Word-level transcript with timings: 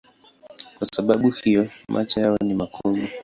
Kwa 0.77 0.87
sababu 0.87 1.27
ya 1.29 1.33
hiyo 1.43 1.67
macho 1.89 2.19
yao 2.19 2.37
ni 2.43 2.53
makubwa. 2.53 3.07